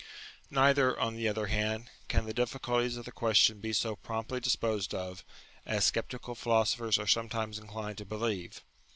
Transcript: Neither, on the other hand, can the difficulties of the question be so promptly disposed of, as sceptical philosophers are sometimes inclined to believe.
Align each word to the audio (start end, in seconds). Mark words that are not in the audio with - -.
Neither, 0.49 0.99
on 0.99 1.15
the 1.15 1.27
other 1.27 1.45
hand, 1.45 1.91
can 2.07 2.25
the 2.25 2.33
difficulties 2.33 2.97
of 2.97 3.05
the 3.05 3.11
question 3.11 3.59
be 3.59 3.71
so 3.71 3.95
promptly 3.95 4.39
disposed 4.39 4.95
of, 4.95 5.23
as 5.63 5.85
sceptical 5.85 6.33
philosophers 6.33 6.97
are 6.97 7.05
sometimes 7.05 7.59
inclined 7.59 7.99
to 7.99 8.05
believe. 8.05 8.63